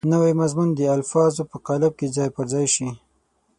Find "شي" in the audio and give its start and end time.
2.73-2.89